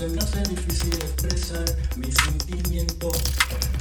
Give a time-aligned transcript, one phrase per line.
[0.00, 1.64] se me hace difícil expresar
[1.96, 3.18] mis sentimientos.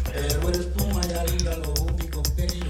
[0.04, 2.69] Pero eres tú, Mayarina, lo único que yo